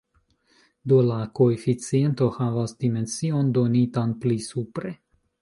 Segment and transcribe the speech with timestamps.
[0.93, 4.97] Do la koeficiento havas dimension donitan pli supre.